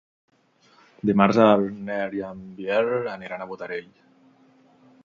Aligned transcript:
Dimarts 1.09 1.39
en 1.43 1.67
Nel 1.91 2.17
i 2.21 2.25
en 2.31 2.41
Biel 2.61 2.91
aniran 3.13 3.47
a 3.47 3.49
Botarell. 3.53 3.95